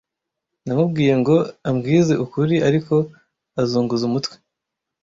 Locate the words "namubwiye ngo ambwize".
0.65-2.13